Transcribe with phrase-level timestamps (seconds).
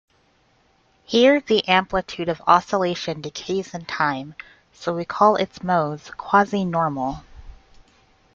[1.03, 4.33] Here the amplitude of oscillation decays in time,
[4.73, 7.23] so we call its modes "quasi-normal".